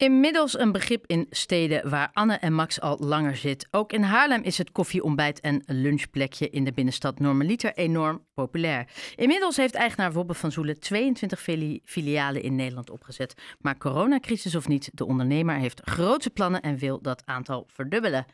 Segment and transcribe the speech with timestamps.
[0.00, 3.68] Inmiddels een begrip in steden waar Anne en Max al langer zit.
[3.70, 8.88] Ook in Haarlem is het koffie, ontbijt en lunchplekje in de binnenstad normaliter enorm populair.
[9.16, 11.40] Inmiddels heeft eigenaar Wobbe van Zoelen 22
[11.84, 13.56] filialen in Nederland opgezet.
[13.58, 18.26] Maar coronacrisis of niet, de ondernemer heeft grote plannen en wil dat aantal verdubbelen.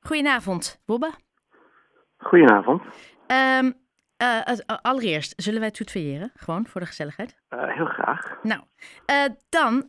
[0.00, 1.10] Goedenavond, Wobbe.
[2.16, 2.82] Goedenavond.
[3.26, 3.74] Um,
[4.22, 6.30] uh, allereerst, zullen wij tutoyeren?
[6.34, 7.36] Gewoon voor de gezelligheid?
[7.50, 8.42] Uh, heel graag.
[8.42, 8.60] Nou,
[9.10, 9.88] uh, dan,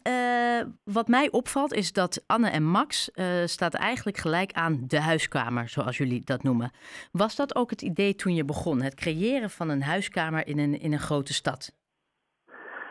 [0.84, 3.12] wat mij opvalt is dat Anne en Max
[3.46, 6.72] staat eigenlijk gelijk aan de huiskamer, zoals jullie dat noemen.
[7.12, 10.80] Was dat ook het idee toen je begon, het creëren van een huiskamer in een,
[10.80, 11.80] in een grote stad?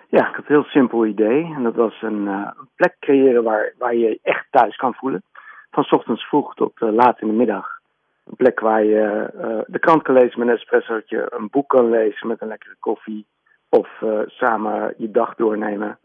[0.08, 1.44] Ja, ik had een heel simpel idee.
[1.54, 5.22] En dat was een plek creëren waar, waar je je echt thuis kan voelen.
[5.70, 7.79] Van ochtends vroeg tot laat in de middag.
[8.24, 11.90] Een plek waar je uh, de krant kan lezen met een espressootje, een boek kan
[11.90, 13.26] lezen met een lekkere koffie.
[13.68, 15.98] Of uh, samen je dag doornemen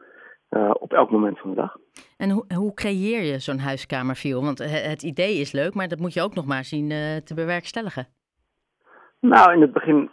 [0.49, 1.77] uh, op elk moment van de dag.
[2.17, 4.43] En hoe, hoe creëer je zo'n huiskamerfeel?
[4.43, 4.59] Want
[4.91, 6.89] het idee is leuk, maar dat moet je ook nog maar zien
[7.23, 8.07] te bewerkstelligen.
[9.19, 10.09] Nou, in het begin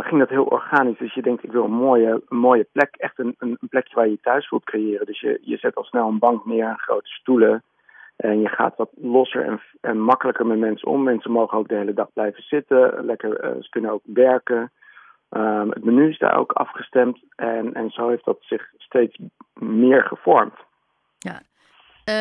[0.00, 0.98] ging dat heel organisch.
[0.98, 2.94] Dus je denkt, ik wil een mooie, een mooie plek.
[2.96, 5.06] Echt een, een, plekje waar je je thuis wilt creëren.
[5.06, 7.62] Dus je, je zet al snel een bank neer, grote stoelen.
[8.16, 11.02] En je gaat wat losser en, en makkelijker met mensen om.
[11.02, 13.04] Mensen mogen ook de hele dag blijven zitten.
[13.04, 14.72] Lekker, uh, ze kunnen ook werken.
[15.30, 17.18] Um, het menu is daar ook afgestemd.
[17.36, 19.18] En, en zo heeft dat zich steeds
[19.54, 20.54] meer gevormd.
[21.18, 21.40] Ja.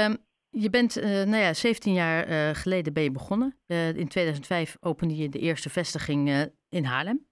[0.05, 0.17] Um,
[0.49, 3.55] je bent, uh, nou ja, 17 jaar uh, geleden ben je begonnen.
[3.95, 7.25] in 2005 opende je de eerste vestiging in Haarlem.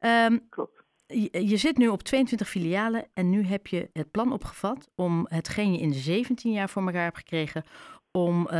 [0.00, 0.79] Um, Klopt.
[1.30, 5.72] Je, zit nu op 22 filialen en nu heb je het plan opgevat om hetgeen
[5.72, 7.62] je in 17 jaar voor elkaar hebt gekregen,
[8.12, 8.52] om, uh,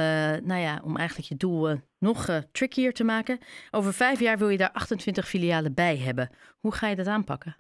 [0.43, 3.39] nou ja, om eigenlijk je doel uh, nog uh, trickier te maken.
[3.71, 6.31] Over vijf jaar wil je daar 28 filialen bij hebben.
[6.61, 7.57] Hoe ga je dat aanpakken?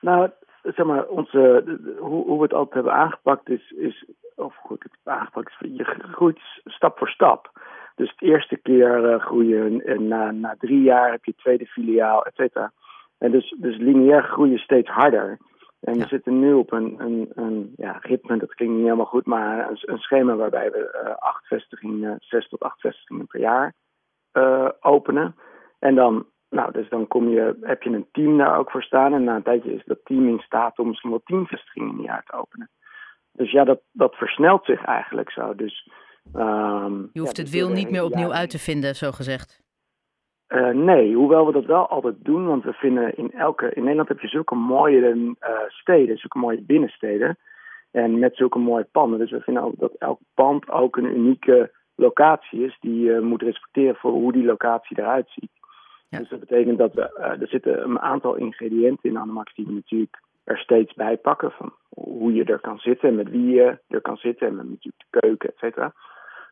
[0.00, 0.30] Nou,
[0.62, 1.64] zeg maar, onze,
[1.98, 4.04] hoe, hoe we het altijd hebben aangepakt is, is
[4.36, 7.50] of goed, het aangepakt is, je groeit stap voor stap.
[7.94, 12.34] Dus het eerste keer groeien en na, na drie jaar heb je tweede filiaal, et
[12.34, 12.72] cetera.
[13.18, 15.38] En dus, dus lineair groeien steeds harder.
[15.80, 19.26] En we zitten nu op een, een, een ja, ritme, dat klinkt niet helemaal goed,
[19.26, 23.74] maar een, een schema waarbij we uh, acht vestigingen, zes tot acht vestigingen per jaar
[24.32, 25.34] uh, openen.
[25.78, 29.14] En dan, nou, dus dan kom je, heb je een team daar ook voor staan.
[29.14, 31.98] En na een tijdje is dat team in staat om misschien wel tien vestigingen in
[31.98, 32.70] een jaar te openen.
[33.32, 35.54] Dus ja, dat, dat versnelt zich eigenlijk zo.
[35.54, 35.90] Dus,
[36.34, 39.66] um, je hoeft ja, het wiel niet meer opnieuw uit te vinden, zo gezegd.
[40.48, 43.72] Uh, nee, hoewel we dat wel altijd doen, want we vinden in elke.
[43.72, 45.34] In Nederland heb je zulke mooie uh,
[45.68, 47.38] steden, zulke mooie binnensteden.
[47.90, 49.18] En met zulke mooie panden.
[49.18, 53.42] Dus we vinden ook dat elk pand ook een unieke locatie is die je moet
[53.42, 55.50] respecteren voor hoe die locatie eruit ziet.
[56.08, 56.18] Ja.
[56.18, 59.72] Dus dat betekent dat we, uh, er zitten een aantal ingrediënten in Anemax die we
[59.72, 61.50] natuurlijk er steeds bij pakken.
[61.50, 64.68] Van hoe je er kan zitten en met wie je er kan zitten en met
[64.68, 65.92] natuurlijk de keuken, et cetera.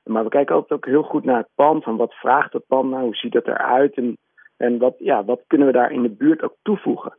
[0.06, 1.84] Maar we kijken altijd ook heel goed naar het pand.
[1.84, 3.02] Van wat vraagt het pand nou?
[3.02, 3.94] Hoe ziet het eruit?
[3.96, 4.18] En,
[4.56, 7.16] en wat, ja, wat kunnen we daar in de buurt ook toevoegen?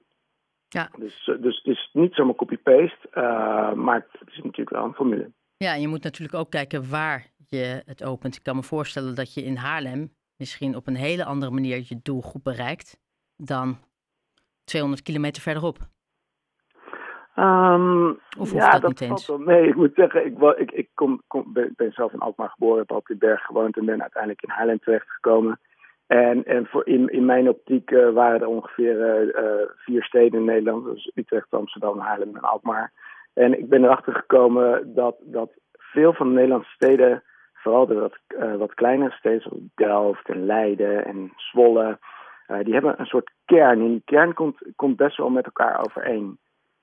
[0.67, 0.89] Ja.
[0.97, 4.93] Dus, eh, dus het is niet zomaar copy-paste, uh, maar het is natuurlijk wel een
[4.93, 5.31] formule.
[5.57, 8.35] Ja, je moet natuurlijk ook kijken waar je het opent.
[8.35, 11.99] Ik kan me voorstellen dat je in Haarlem misschien op een hele andere manier je
[12.03, 12.99] doelgroep bereikt
[13.35, 13.77] dan
[14.63, 15.77] 200 kilometer verderop.
[17.39, 19.27] Um, of ja, dat, eens?
[19.27, 19.67] Wel mee.
[19.67, 22.91] Ik moet zeggen, ik, ik, ik kom, kom, ben, ben, zelf in Alkmaar geboren, heb
[22.91, 25.59] op die berg gewoond en ben uiteindelijk in Haarlem terechtgekomen.
[26.07, 30.45] En, en voor in, in mijn optiek uh, waren er ongeveer uh, vier steden in
[30.45, 32.91] Nederland, dus Utrecht, Amsterdam, Haarlem en Alkmaar.
[33.33, 37.23] En ik ben erachter gekomen dat, dat veel van de Nederlandse steden,
[37.53, 41.97] vooral de wat, uh, wat kleinere steden, zoals Delft en Leiden en Zwolle,
[42.63, 43.79] die hebben een soort kern.
[43.79, 46.37] En die kern komt, komt best wel met elkaar overeen.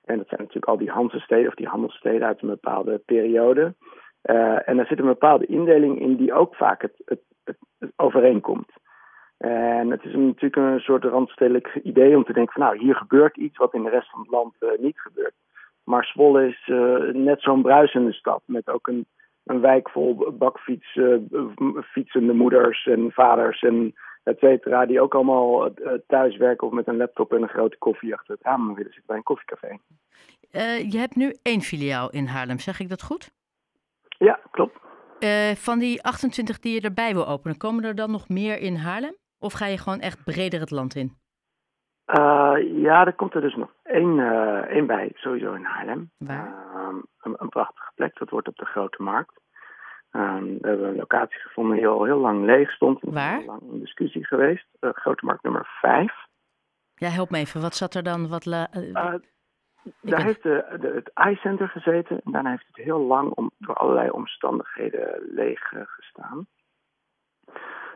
[0.05, 3.73] En dat zijn natuurlijk al die Hanse-steden of die handelssteden uit een bepaalde periode.
[4.23, 7.57] Uh, en daar zit een bepaalde indeling in die ook vaak het, het, het,
[7.95, 8.71] overeenkomt.
[9.37, 13.37] En het is natuurlijk een soort randstedelijk idee om te denken van nou, hier gebeurt
[13.37, 15.33] iets wat in de rest van het land uh, niet gebeurt.
[15.83, 19.05] Maar Zwolle is uh, net zo'n bruisende stad met ook een,
[19.43, 20.99] een wijk vol bakfiets,
[21.83, 23.93] fietsende moeders en vaders en
[24.25, 27.77] et cetera, die ook allemaal uh, thuis werken of met een laptop en een grote
[27.77, 29.67] koffie achter het raam willen zitten bij een koffiecafé.
[30.51, 33.31] Uh, je hebt nu één filiaal in Haarlem, zeg ik dat goed?
[34.17, 34.79] Ja, klopt.
[35.19, 38.75] Uh, van die 28 die je erbij wil openen, komen er dan nog meer in
[38.75, 39.15] Haarlem?
[39.39, 41.23] Of ga je gewoon echt breder het land in?
[42.81, 44.19] ja, er komt er dus nog één,
[44.69, 46.11] één bij, sowieso in Haarlem.
[46.17, 46.53] Waar?
[46.73, 49.41] Ehm, een, een prachtige plek, dat wordt op de Grote Markt.
[50.15, 52.99] Um, we hebben een locatie gevonden die al heel lang leeg stond.
[53.01, 53.37] Waar?
[53.37, 54.65] Heel lang in discussie geweest.
[54.81, 56.13] Uh, grote markt nummer 5.
[56.95, 57.61] Ja, help me even.
[57.61, 58.27] Wat zat er dan?
[58.27, 58.67] Wat la...
[58.77, 59.13] uh,
[60.01, 63.75] daar heeft de, de, het iCenter gezeten en daarna heeft het heel lang om, door
[63.75, 66.47] allerlei omstandigheden leeg gestaan.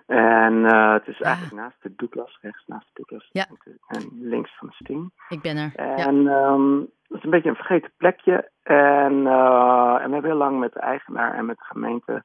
[0.06, 3.46] En uh, het is eigenlijk naast de Douglas, rechts naast de Douglas ja.
[3.88, 5.12] en links van de Sting.
[5.30, 5.76] Ik ben er.
[5.76, 6.52] En ja.
[6.52, 8.50] um, het is een beetje een vergeten plekje.
[8.64, 9.69] En, uh,
[10.10, 12.24] en we hebben heel lang met de eigenaar en met de gemeente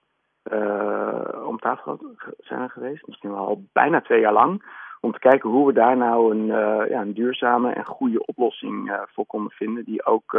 [0.53, 3.07] uh, om tafel zijn geweest.
[3.07, 4.83] Misschien wel al bijna twee jaar lang.
[5.01, 6.47] Om te kijken hoe we daar nou een,
[6.89, 9.85] ja, een duurzame en goede oplossing voor konden vinden.
[9.85, 10.39] Die ook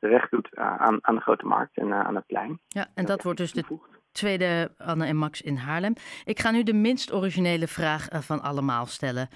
[0.00, 2.60] recht doet aan, aan de grote markt en aan het plein.
[2.68, 3.64] Ja, en dat, dat wordt dus de
[4.12, 5.94] tweede Anne en Max in Haarlem.
[6.24, 9.28] Ik ga nu de minst originele vraag van allemaal stellen.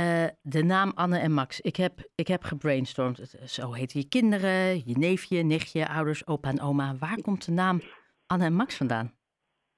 [0.00, 1.60] Uh, de naam Anne en Max.
[1.60, 3.18] Ik heb, ik heb gebrainstormd.
[3.44, 6.94] Zo heten je kinderen, je neefje, nichtje, ouders, opa en oma.
[7.00, 7.80] Waar komt de naam
[8.26, 9.12] Anne en Max vandaan?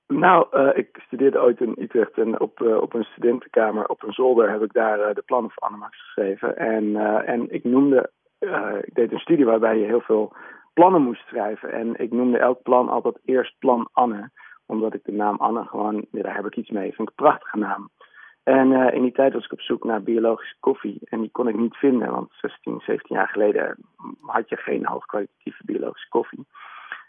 [0.07, 4.51] Nou, uh, ik studeerde ooit in Utrecht en op, op een studentenkamer op een zolder
[4.51, 6.57] heb ik daar de plannen voor Anne Max geschreven.
[6.57, 6.97] En,
[7.27, 8.11] en ik noemde,
[8.85, 10.37] ik deed een studie waarbij je heel veel
[10.75, 11.73] plannen moest schrijven.
[11.73, 14.31] En ik noemde elk plan altijd eerst plan Anne.
[14.67, 16.93] Omdat ik de naam Anne gewoon, daar heb ik iets mee.
[16.93, 17.91] Vind ik een prachtige naam.
[18.45, 20.99] En uh, in die tijd was ik op zoek naar biologische koffie.
[21.05, 23.77] En die kon ik niet vinden, want 16, 17 jaar geleden
[24.21, 26.47] had je geen hoogkwalitatieve biologische koffie.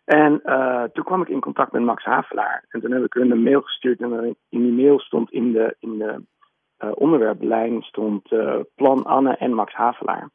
[0.05, 2.65] En uh, toen kwam ik in contact met Max Havelaar.
[2.69, 4.01] En toen heb ik hun een mail gestuurd.
[4.01, 6.21] En in die mail stond in de, in de
[6.79, 8.29] uh, onderwerplijn stond
[8.75, 10.29] plan Anne en Max Havelaar.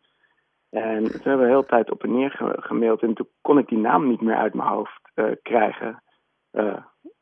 [0.70, 3.02] En toen hebben we de hele tijd op en neer gemaild.
[3.02, 5.00] En toen kon ik die naam niet meer uit mijn hoofd
[5.42, 6.02] krijgen.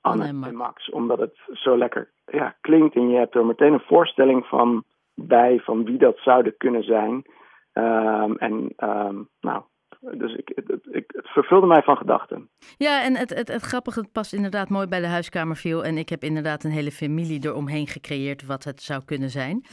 [0.00, 0.48] Anne en Max.
[0.48, 0.90] en Max.
[0.90, 4.84] Omdat het zo lekker ja, klinkt en je hebt er meteen een voorstelling van
[5.14, 7.24] bij van wie dat zouden kunnen zijn.
[7.72, 9.62] Um, en um, nou,
[10.00, 12.50] dus ik, het, ik, het vervulde mij van gedachten.
[12.76, 15.84] Ja, en het, het, het grappige het past inderdaad mooi bij de huiskamer viel.
[15.84, 19.64] En ik heb inderdaad een hele familie eromheen gecreëerd wat het zou kunnen zijn.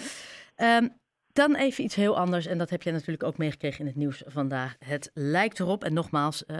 [0.57, 1.03] Um,
[1.35, 4.23] dan even iets heel anders, en dat heb jij natuurlijk ook meegekregen in het nieuws
[4.25, 4.75] vandaag.
[4.79, 6.59] Het lijkt erop, en nogmaals, uh,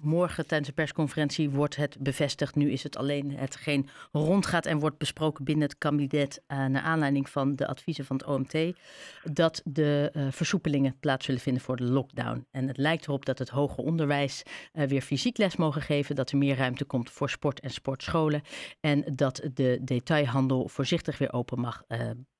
[0.00, 2.54] morgen tijdens de persconferentie wordt het bevestigd.
[2.54, 7.28] Nu is het alleen hetgeen rondgaat en wordt besproken binnen het kabinet uh, naar aanleiding
[7.28, 8.76] van de adviezen van het OMT,
[9.22, 12.46] dat de uh, versoepelingen plaats zullen vinden voor de lockdown.
[12.50, 14.42] En het lijkt erop dat het hoger onderwijs
[14.72, 18.42] weer fysiek les mogen geven, dat er meer ruimte komt voor sport en sportscholen
[18.80, 21.82] en dat de detailhandel voorzichtig weer open mag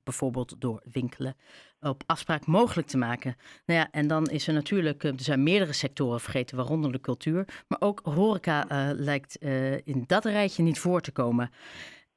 [0.05, 1.35] bijvoorbeeld door winkelen
[1.81, 3.35] op afspraak mogelijk te maken.
[3.67, 7.01] Nou ja, en dan is er natuurlijk, eh, er zijn meerdere sectoren vergeten, waaronder de
[7.01, 11.51] cultuur, maar ook horeca uh, lijkt uh, in dat rijtje niet voor te komen.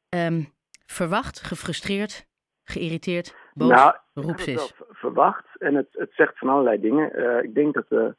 [0.09, 0.53] Um,
[0.85, 2.27] verwacht, gefrustreerd,
[2.63, 4.74] geïrriteerd, boos, nou, roepsis.
[4.89, 7.19] verwacht en het, het zegt van allerlei dingen.
[7.19, 8.15] Uh, ik denk dat we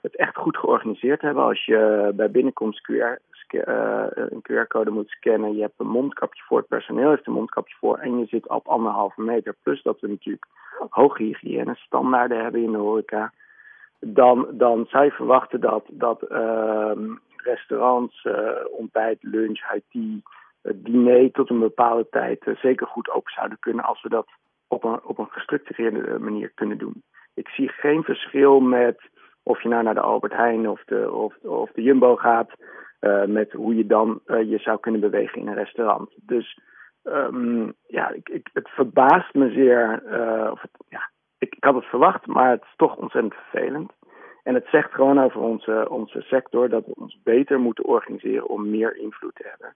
[0.00, 1.44] het echt goed georganiseerd hebben.
[1.44, 6.68] Als je bij binnenkomst QR, een QR-code moet scannen, je hebt een mondkapje voor, het
[6.68, 9.56] personeel heeft een mondkapje voor en je zit op anderhalve meter.
[9.62, 10.46] Plus dat we natuurlijk
[10.90, 13.32] hoge hygiëne standaarden hebben in de horeca.
[14.00, 16.92] Dan, dan zou je verwachten dat, dat uh,
[17.36, 20.20] restaurants, uh, ontbijt, lunch, high tea,
[20.74, 24.28] diner tot een bepaalde tijd zeker goed open zouden kunnen als we dat
[24.68, 27.02] op een, op een gestructureerde manier kunnen doen.
[27.34, 29.00] Ik zie geen verschil met
[29.42, 32.50] of je nou naar de Albert Heijn of de, of, of de Jumbo gaat,
[33.00, 36.14] uh, met hoe je dan uh, je zou kunnen bewegen in een restaurant.
[36.16, 36.60] Dus
[37.04, 40.02] um, ja, ik, ik, het verbaast me zeer.
[40.06, 43.92] Uh, of het, ja, ik, ik had het verwacht, maar het is toch ontzettend vervelend.
[44.42, 48.70] En het zegt gewoon over onze, onze sector dat we ons beter moeten organiseren om
[48.70, 49.74] meer invloed te hebben.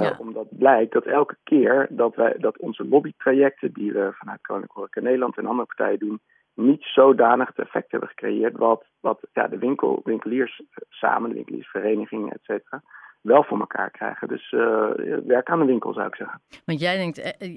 [0.00, 0.16] Ja.
[0.18, 5.36] Omdat blijkt dat elke keer dat, wij, dat onze lobbytrajecten die we vanuit Koninklijke Nederland
[5.36, 6.20] en andere partijen doen,
[6.54, 12.32] niet zodanig het effect hebben gecreëerd wat, wat ja, de winkel, winkeliers samen, de winkeliersverenigingen,
[12.32, 12.82] et cetera,
[13.22, 14.28] wel voor elkaar krijgen.
[14.28, 14.90] Dus uh,
[15.26, 16.40] werk aan de winkel, zou ik zeggen.
[16.64, 17.56] Want jij denkt, eh,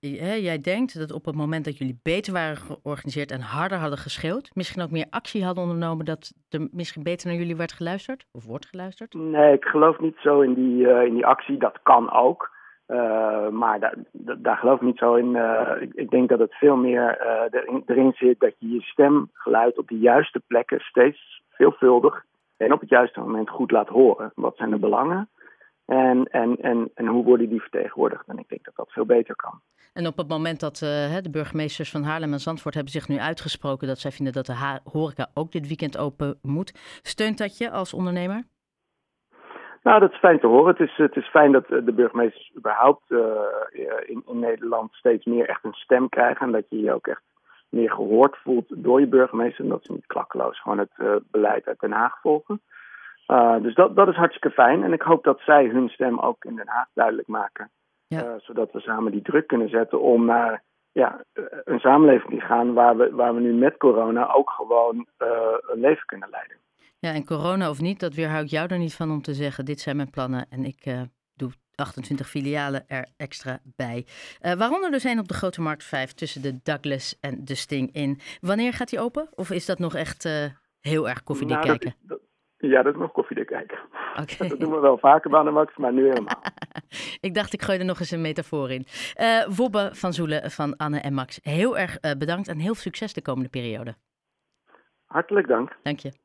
[0.00, 3.98] eh, jij denkt dat op het moment dat jullie beter waren georganiseerd en harder hadden
[3.98, 8.26] geschreeuwd, misschien ook meer actie hadden ondernomen, dat er misschien beter naar jullie werd geluisterd
[8.32, 9.14] of wordt geluisterd?
[9.14, 11.58] Nee, ik geloof niet zo in die, uh, in die actie.
[11.58, 12.53] Dat kan ook.
[12.88, 15.34] Uh, maar daar, geloof ik niet zo in.
[15.34, 19.88] Uh, ik, denk dat het veel meer erin, erin, zit dat je je stemgeluid op
[19.88, 22.24] de juiste plekken steeds veelvuldig
[22.56, 24.32] en op het juiste moment goed laat horen.
[24.34, 25.28] Wat zijn de belangen
[25.84, 28.26] en, en, en, en hoe worden die vertegenwoordigd?
[28.26, 29.60] En ik denk dat dat veel beter kan.
[29.92, 33.88] En op het moment dat de burgemeesters van Haarlem en Zandvoort hebben zich nu uitgesproken
[33.88, 37.94] dat zij vinden dat de horeca ook dit weekend open moet, steunt dat je als
[37.94, 38.44] ondernemer?
[39.84, 40.66] Nou, dat is fijn te horen.
[40.66, 43.20] Het is, het is fijn dat de burgemeesters überhaupt uh,
[44.02, 46.46] in, in, Nederland steeds meer echt een stem krijgen.
[46.46, 47.22] En dat je je ook echt
[47.68, 49.64] meer gehoord voelt door je burgemeester.
[49.64, 52.60] En dat ze niet klakkeloos gewoon het uh, beleid uit Den Haag volgen.
[53.26, 54.82] Uh, dus dat, dat is hartstikke fijn.
[54.82, 57.70] En ik hoop dat zij hun stem ook in Den Haag duidelijk maken.
[58.06, 58.38] Ja.
[58.38, 60.62] zodat we samen die druk kunnen zetten om naar
[60.92, 61.24] ja,
[61.64, 66.06] een samenleving die gaan waar we, waar we nu met corona ook gewoon een leven
[66.06, 66.56] kunnen leiden.
[67.04, 69.80] Ja, en corona of niet, dat weerhoudt jou er niet van om te zeggen: dit
[69.80, 71.00] zijn mijn plannen en ik uh,
[71.34, 74.06] doe 28 filialen er extra bij.
[74.42, 77.92] Uh, waaronder dus een op de Grote Markt 5 tussen de Douglas en de Sting
[77.92, 78.18] in.
[78.40, 79.28] Wanneer gaat die open?
[79.34, 80.44] Of is dat nog echt uh,
[80.80, 81.94] heel erg koffiedik nou, kijken?
[82.00, 82.18] Dat,
[82.58, 83.78] dat, ja, dat is nog koffiedik kijken.
[84.20, 84.48] Okay.
[84.48, 86.42] Dat doen we wel vaker bij Max, maar nu helemaal.
[87.20, 88.84] ik dacht, ik gooi er nog eens een metafoor in.
[89.20, 93.12] Uh, Wobbe van Zoelen van Anne en Max, heel erg bedankt en heel veel succes
[93.12, 93.94] de komende periode.
[95.04, 95.76] Hartelijk dank.
[95.82, 96.22] Dank je.